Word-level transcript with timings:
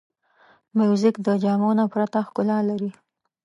موزیک 0.77 1.15
د 1.25 1.27
جامو 1.43 1.69
نه 1.79 1.85
پرته 1.93 2.19
ښکلا 2.27 2.57
لري. 2.69 2.91